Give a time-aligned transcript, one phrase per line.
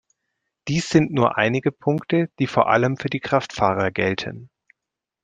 [0.67, 4.49] Dies sind nur einige Punkte, die vor allem für die Kraftfahrer gelten.